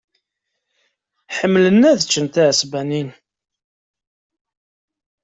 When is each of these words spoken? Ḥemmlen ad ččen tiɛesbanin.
Ḥemmlen 1.37 1.87
ad 1.89 1.99
ččen 2.07 2.25
tiɛesbanin. 2.33 3.09